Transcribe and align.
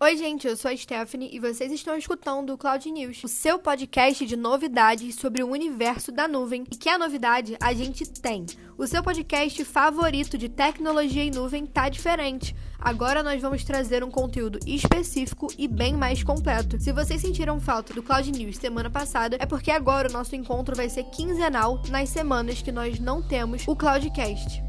Oi, 0.00 0.16
gente, 0.16 0.46
eu 0.46 0.56
sou 0.56 0.70
a 0.70 0.76
Stephanie 0.76 1.28
e 1.32 1.40
vocês 1.40 1.72
estão 1.72 1.96
escutando 1.96 2.50
o 2.50 2.56
Cloud 2.56 2.88
News, 2.88 3.24
o 3.24 3.26
seu 3.26 3.58
podcast 3.58 4.24
de 4.24 4.36
novidades 4.36 5.16
sobre 5.16 5.42
o 5.42 5.50
universo 5.50 6.12
da 6.12 6.28
nuvem. 6.28 6.62
E 6.70 6.76
que 6.76 6.88
a 6.88 6.96
novidade 6.96 7.56
a 7.60 7.74
gente 7.74 8.08
tem. 8.08 8.46
O 8.78 8.86
seu 8.86 9.02
podcast 9.02 9.64
favorito 9.64 10.38
de 10.38 10.48
tecnologia 10.48 11.24
em 11.24 11.32
nuvem 11.32 11.66
tá 11.66 11.88
diferente. 11.88 12.54
Agora 12.78 13.24
nós 13.24 13.42
vamos 13.42 13.64
trazer 13.64 14.04
um 14.04 14.10
conteúdo 14.10 14.60
específico 14.64 15.48
e 15.58 15.66
bem 15.66 15.96
mais 15.96 16.22
completo. 16.22 16.80
Se 16.80 16.92
vocês 16.92 17.20
sentiram 17.20 17.58
falta 17.58 17.92
do 17.92 18.00
Cloud 18.00 18.30
News 18.30 18.56
semana 18.56 18.88
passada, 18.88 19.36
é 19.40 19.46
porque 19.46 19.72
agora 19.72 20.08
o 20.08 20.12
nosso 20.12 20.36
encontro 20.36 20.76
vai 20.76 20.88
ser 20.88 21.10
quinzenal 21.10 21.82
nas 21.90 22.08
semanas 22.08 22.62
que 22.62 22.70
nós 22.70 23.00
não 23.00 23.20
temos 23.20 23.66
o 23.66 23.74
Cloudcast. 23.74 24.62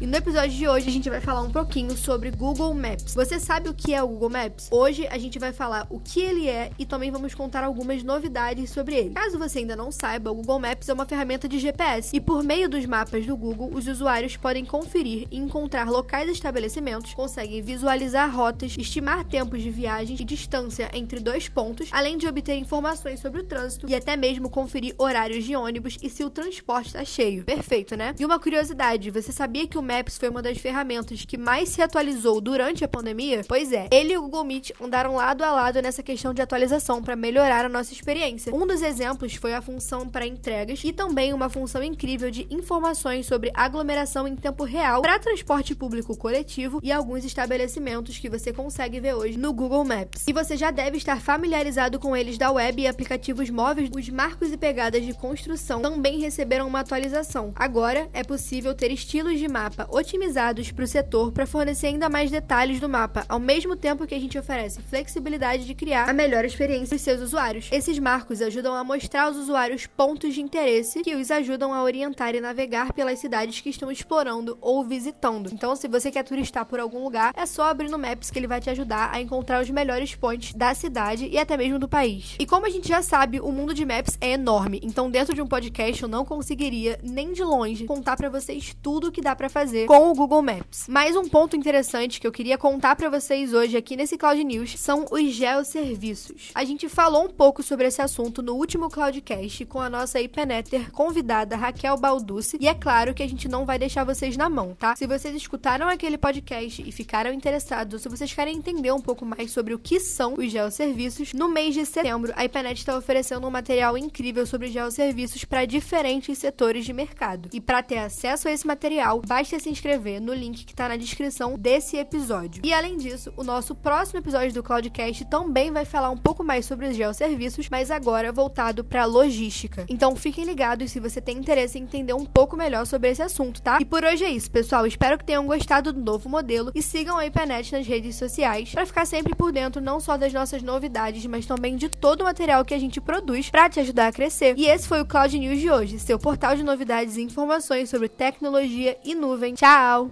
E 0.00 0.06
no 0.06 0.16
episódio 0.16 0.56
de 0.56 0.68
hoje 0.68 0.88
a 0.88 0.92
gente 0.92 1.10
vai 1.10 1.20
falar 1.20 1.42
um 1.42 1.50
pouquinho 1.50 1.96
sobre 1.96 2.30
Google 2.30 2.72
Maps. 2.72 3.14
Você 3.16 3.40
sabe 3.40 3.68
o 3.68 3.74
que 3.74 3.92
é 3.92 4.00
o 4.00 4.06
Google 4.06 4.30
Maps? 4.30 4.68
Hoje 4.70 5.08
a 5.08 5.18
gente 5.18 5.40
vai 5.40 5.52
falar 5.52 5.88
o 5.90 5.98
que 5.98 6.20
ele 6.20 6.48
é 6.48 6.70
e 6.78 6.86
também 6.86 7.10
vamos 7.10 7.34
contar 7.34 7.64
algumas 7.64 8.04
novidades 8.04 8.70
sobre 8.70 8.94
ele. 8.94 9.10
Caso 9.10 9.40
você 9.40 9.58
ainda 9.58 9.74
não 9.74 9.90
saiba, 9.90 10.30
o 10.30 10.36
Google 10.36 10.60
Maps 10.60 10.88
é 10.88 10.92
uma 10.92 11.04
ferramenta 11.04 11.48
de 11.48 11.58
GPS 11.58 12.14
e 12.14 12.20
por 12.20 12.44
meio 12.44 12.68
dos 12.68 12.86
mapas 12.86 13.26
do 13.26 13.36
Google, 13.36 13.70
os 13.74 13.88
usuários 13.88 14.36
podem 14.36 14.64
conferir 14.64 15.26
e 15.32 15.36
encontrar 15.36 15.90
locais 15.90 16.28
e 16.28 16.32
estabelecimentos, 16.32 17.12
conseguem 17.12 17.60
visualizar 17.60 18.32
rotas, 18.32 18.76
estimar 18.78 19.24
tempos 19.24 19.60
de 19.60 19.70
viagem 19.70 20.16
e 20.20 20.24
distância 20.24 20.88
entre 20.94 21.18
dois 21.18 21.48
pontos, 21.48 21.88
além 21.90 22.16
de 22.16 22.28
obter 22.28 22.54
informações 22.54 23.18
sobre 23.18 23.40
o 23.40 23.44
trânsito 23.44 23.88
e 23.90 23.96
até 23.96 24.16
mesmo 24.16 24.48
conferir 24.48 24.94
horários 24.96 25.44
de 25.44 25.56
ônibus 25.56 25.98
e 26.00 26.08
se 26.08 26.22
o 26.22 26.30
transporte 26.30 26.86
está 26.86 27.04
cheio. 27.04 27.42
Perfeito, 27.42 27.96
né? 27.96 28.14
E 28.16 28.24
uma 28.24 28.38
curiosidade, 28.38 29.10
você 29.10 29.32
sabia 29.32 29.66
que 29.66 29.76
o 29.76 29.87
Maps 29.88 30.18
foi 30.18 30.28
uma 30.28 30.42
das 30.42 30.58
ferramentas 30.58 31.24
que 31.24 31.38
mais 31.38 31.70
se 31.70 31.80
atualizou 31.80 32.42
durante 32.42 32.84
a 32.84 32.88
pandemia? 32.88 33.42
Pois 33.48 33.72
é, 33.72 33.88
ele 33.90 34.12
e 34.12 34.18
o 34.18 34.22
Google 34.22 34.44
Meet 34.44 34.72
andaram 34.78 35.14
lado 35.14 35.42
a 35.42 35.50
lado 35.50 35.80
nessa 35.80 36.02
questão 36.02 36.34
de 36.34 36.42
atualização 36.42 37.02
para 37.02 37.16
melhorar 37.16 37.64
a 37.64 37.70
nossa 37.70 37.94
experiência. 37.94 38.54
Um 38.54 38.66
dos 38.66 38.82
exemplos 38.82 39.34
foi 39.36 39.54
a 39.54 39.62
função 39.62 40.06
para 40.06 40.26
entregas 40.26 40.84
e 40.84 40.92
também 40.92 41.32
uma 41.32 41.48
função 41.48 41.82
incrível 41.82 42.30
de 42.30 42.46
informações 42.50 43.24
sobre 43.24 43.50
aglomeração 43.54 44.28
em 44.28 44.36
tempo 44.36 44.62
real 44.62 45.00
para 45.00 45.18
transporte 45.18 45.74
público 45.74 46.14
coletivo 46.14 46.80
e 46.82 46.92
alguns 46.92 47.24
estabelecimentos 47.24 48.18
que 48.18 48.28
você 48.28 48.52
consegue 48.52 49.00
ver 49.00 49.14
hoje 49.14 49.38
no 49.38 49.54
Google 49.54 49.86
Maps. 49.86 50.28
E 50.28 50.34
você 50.34 50.54
já 50.54 50.70
deve 50.70 50.98
estar 50.98 51.18
familiarizado 51.18 51.98
com 51.98 52.14
eles 52.14 52.36
da 52.36 52.50
web 52.50 52.82
e 52.82 52.86
aplicativos 52.86 53.48
móveis. 53.48 53.88
Os 53.96 54.10
marcos 54.10 54.52
e 54.52 54.58
pegadas 54.58 55.02
de 55.02 55.14
construção 55.14 55.80
também 55.80 56.18
receberam 56.18 56.68
uma 56.68 56.80
atualização. 56.80 57.52
Agora 57.56 58.06
é 58.12 58.22
possível 58.22 58.74
ter 58.74 58.90
estilos 58.90 59.38
de 59.38 59.48
mapa 59.48 59.77
mapa 59.78 59.88
otimizados 59.90 60.72
para 60.72 60.84
o 60.84 60.88
setor 60.88 61.30
para 61.30 61.46
fornecer 61.46 61.86
ainda 61.88 62.08
mais 62.08 62.30
detalhes 62.30 62.80
do 62.80 62.88
mapa, 62.88 63.24
ao 63.28 63.38
mesmo 63.38 63.76
tempo 63.76 64.06
que 64.06 64.14
a 64.14 64.18
gente 64.18 64.36
oferece 64.36 64.82
flexibilidade 64.82 65.64
de 65.64 65.74
criar 65.74 66.08
a 66.08 66.12
melhor 66.12 66.44
experiência 66.44 66.88
para 66.88 66.98
seus 66.98 67.20
usuários. 67.20 67.68
Esses 67.70 67.98
marcos 67.98 68.42
ajudam 68.42 68.74
a 68.74 68.82
mostrar 68.82 69.24
aos 69.24 69.36
usuários 69.36 69.86
pontos 69.86 70.34
de 70.34 70.40
interesse 70.40 71.02
que 71.02 71.14
os 71.14 71.30
ajudam 71.30 71.72
a 71.72 71.82
orientar 71.82 72.34
e 72.34 72.40
navegar 72.40 72.92
pelas 72.92 73.20
cidades 73.20 73.60
que 73.60 73.70
estão 73.70 73.90
explorando 73.90 74.58
ou 74.60 74.84
visitando. 74.84 75.50
Então, 75.52 75.76
se 75.76 75.86
você 75.86 76.10
quer 76.10 76.24
turistar 76.24 76.64
por 76.64 76.80
algum 76.80 77.04
lugar, 77.04 77.32
é 77.36 77.46
só 77.46 77.64
abrir 77.64 77.88
no 77.88 77.98
Maps 77.98 78.30
que 78.30 78.38
ele 78.38 78.46
vai 78.46 78.60
te 78.60 78.70
ajudar 78.70 79.10
a 79.12 79.20
encontrar 79.20 79.62
os 79.62 79.70
melhores 79.70 80.14
pontos 80.14 80.54
da 80.54 80.74
cidade 80.74 81.26
e 81.26 81.38
até 81.38 81.56
mesmo 81.56 81.78
do 81.78 81.88
país. 81.88 82.34
E 82.38 82.46
como 82.46 82.66
a 82.66 82.70
gente 82.70 82.88
já 82.88 83.02
sabe, 83.02 83.40
o 83.40 83.52
mundo 83.52 83.74
de 83.74 83.84
Maps 83.84 84.16
é 84.20 84.32
enorme, 84.32 84.80
então 84.82 85.10
dentro 85.10 85.34
de 85.34 85.42
um 85.42 85.46
podcast 85.46 86.02
eu 86.02 86.08
não 86.08 86.24
conseguiria 86.24 86.98
nem 87.02 87.32
de 87.32 87.44
longe 87.44 87.84
contar 87.84 88.16
para 88.16 88.28
vocês 88.28 88.74
tudo 88.82 89.08
o 89.08 89.12
que 89.12 89.20
dá 89.20 89.36
para 89.36 89.48
fazer 89.48 89.67
fazer 89.68 89.86
com 89.86 90.10
o 90.10 90.14
Google 90.14 90.40
Maps. 90.40 90.86
Mais 90.88 91.14
um 91.14 91.28
ponto 91.28 91.54
interessante 91.54 92.18
que 92.18 92.26
eu 92.26 92.32
queria 92.32 92.56
contar 92.56 92.96
para 92.96 93.10
vocês 93.10 93.52
hoje 93.52 93.76
aqui 93.76 93.96
nesse 93.96 94.16
Cloud 94.16 94.42
News 94.42 94.78
são 94.78 95.04
os 95.10 95.30
geoserviços. 95.30 96.50
A 96.54 96.64
gente 96.64 96.88
falou 96.88 97.26
um 97.26 97.28
pouco 97.28 97.62
sobre 97.62 97.86
esse 97.86 98.00
assunto 98.00 98.42
no 98.42 98.54
último 98.54 98.88
Cloudcast 98.88 99.66
com 99.66 99.78
a 99.78 99.90
nossa 99.90 100.20
IPNetter 100.20 100.90
convidada 100.90 101.54
Raquel 101.54 101.98
Balducci, 101.98 102.56
e 102.58 102.66
é 102.66 102.72
claro 102.72 103.12
que 103.12 103.22
a 103.22 103.28
gente 103.28 103.46
não 103.46 103.66
vai 103.66 103.78
deixar 103.78 104.04
vocês 104.04 104.38
na 104.38 104.48
mão, 104.48 104.74
tá? 104.74 104.96
Se 104.96 105.06
vocês 105.06 105.34
escutaram 105.36 105.86
aquele 105.86 106.16
podcast 106.16 106.82
e 106.86 106.90
ficaram 106.90 107.32
interessados, 107.32 107.92
ou 107.92 107.98
se 107.98 108.08
vocês 108.08 108.32
querem 108.32 108.56
entender 108.56 108.92
um 108.92 109.00
pouco 109.00 109.26
mais 109.26 109.50
sobre 109.50 109.74
o 109.74 109.78
que 109.78 110.00
são 110.00 110.34
os 110.34 110.50
geoserviços, 110.50 111.34
no 111.34 111.48
mês 111.48 111.74
de 111.74 111.84
setembro 111.84 112.32
a 112.36 112.44
IPNet 112.44 112.80
está 112.80 112.96
oferecendo 112.96 113.46
um 113.46 113.50
material 113.50 113.98
incrível 113.98 114.46
sobre 114.46 114.68
geoserviços 114.68 115.44
para 115.44 115.66
diferentes 115.66 116.38
setores 116.38 116.86
de 116.86 116.94
mercado. 116.94 117.50
E 117.52 117.60
para 117.60 117.82
ter 117.82 117.98
acesso 117.98 118.48
a 118.48 118.52
esse 118.52 118.66
material, 118.66 119.20
basta 119.26 119.57
se 119.58 119.70
inscrever 119.70 120.20
no 120.20 120.32
link 120.32 120.64
que 120.64 120.72
está 120.72 120.88
na 120.88 120.96
descrição 120.96 121.56
desse 121.58 121.96
episódio. 121.96 122.62
E 122.64 122.72
além 122.72 122.96
disso, 122.96 123.32
o 123.36 123.44
nosso 123.44 123.74
próximo 123.74 124.18
episódio 124.18 124.52
do 124.52 124.62
Cloudcast 124.62 125.24
também 125.26 125.70
vai 125.70 125.84
falar 125.84 126.10
um 126.10 126.16
pouco 126.16 126.44
mais 126.44 126.66
sobre 126.66 126.86
os 126.86 126.96
geoserviços, 126.96 127.68
mas 127.70 127.90
agora 127.90 128.32
voltado 128.32 128.84
para 128.84 129.04
logística. 129.04 129.86
Então 129.88 130.14
fiquem 130.16 130.44
ligados 130.44 130.90
se 130.90 131.00
você 131.00 131.20
tem 131.20 131.38
interesse 131.38 131.78
em 131.78 131.82
entender 131.82 132.12
um 132.12 132.24
pouco 132.24 132.56
melhor 132.56 132.86
sobre 132.86 133.10
esse 133.10 133.22
assunto, 133.22 133.62
tá? 133.62 133.78
E 133.80 133.84
por 133.84 134.04
hoje 134.04 134.24
é 134.24 134.30
isso, 134.30 134.50
pessoal. 134.50 134.86
Espero 134.86 135.18
que 135.18 135.24
tenham 135.24 135.46
gostado 135.46 135.92
do 135.92 136.00
novo 136.00 136.28
modelo 136.28 136.70
e 136.74 136.82
sigam 136.82 137.16
a 137.16 137.26
IPNet 137.26 137.72
nas 137.72 137.86
redes 137.86 138.16
sociais 138.16 138.70
para 138.70 138.86
ficar 138.86 139.06
sempre 139.06 139.34
por 139.34 139.52
dentro 139.52 139.80
não 139.80 140.00
só 140.00 140.16
das 140.16 140.32
nossas 140.32 140.62
novidades, 140.62 141.24
mas 141.26 141.46
também 141.46 141.76
de 141.76 141.88
todo 141.88 142.22
o 142.22 142.24
material 142.24 142.64
que 142.64 142.74
a 142.74 142.78
gente 142.78 143.00
produz 143.00 143.50
para 143.50 143.68
te 143.68 143.80
ajudar 143.80 144.08
a 144.08 144.12
crescer. 144.12 144.54
E 144.56 144.66
esse 144.66 144.86
foi 144.86 145.00
o 145.00 145.06
Cloud 145.06 145.38
News 145.38 145.60
de 145.60 145.70
hoje, 145.70 145.98
seu 145.98 146.18
portal 146.18 146.56
de 146.56 146.62
novidades 146.62 147.16
e 147.16 147.22
informações 147.22 147.88
sobre 147.90 148.08
tecnologia 148.08 148.96
e 149.04 149.14
nuvem 149.14 149.47
Tchau! 149.56 150.10